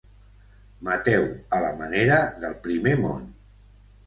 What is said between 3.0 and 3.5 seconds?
món.